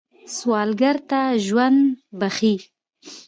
سوالګر 0.35 0.97
ته 1.09 1.19
ژوند 1.45 1.79
بخښئ 2.19 2.55